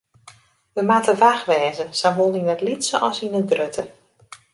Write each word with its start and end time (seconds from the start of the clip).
Wy 0.73 0.81
moatte 0.89 1.13
wach 1.21 1.43
wêze, 1.49 1.85
sawol 1.99 2.33
yn 2.39 2.51
it 2.53 2.63
lytse 2.67 2.97
as 3.07 3.17
yn 3.25 3.37
it 3.39 3.49
grutte. 3.51 3.83